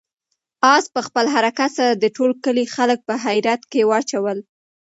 [0.73, 4.39] آس په خپل حرکت سره د ټول کلي خلک په حیرت کې واچول.